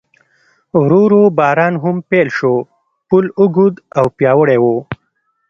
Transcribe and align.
ورو 0.79 0.99
ورو 1.05 1.21
باران 1.37 1.73
هم 1.83 1.95
پیل 2.09 2.27
شو، 2.37 2.53
پل 3.07 3.25
اوږد 3.39 3.75
او 3.99 4.05
پیاوړی 4.17 4.57
و. 4.63 4.65